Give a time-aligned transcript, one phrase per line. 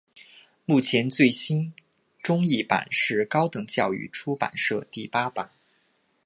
[0.65, 1.75] 目前最新
[2.23, 5.51] 中译版是高等教育出版社第八版。